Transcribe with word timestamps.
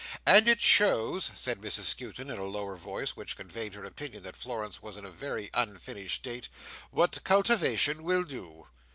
And 0.25 0.47
it 0.47 0.63
shows," 0.63 1.29
said 1.35 1.61
Mrs 1.61 1.83
Skewton, 1.83 2.31
in 2.31 2.39
a 2.39 2.43
lower 2.43 2.75
voice, 2.75 3.15
which 3.15 3.37
conveyed 3.37 3.75
her 3.75 3.85
opinion 3.85 4.23
that 4.23 4.35
Florence 4.35 4.81
was 4.81 4.97
in 4.97 5.05
a 5.05 5.11
very 5.11 5.51
unfinished 5.53 6.15
state, 6.15 6.49
"what 6.89 7.23
cultivation 7.23 8.01
will 8.01 8.23
do." 8.23 8.65